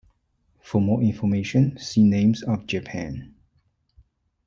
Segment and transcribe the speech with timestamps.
[0.63, 3.35] For more information see Names of Japan.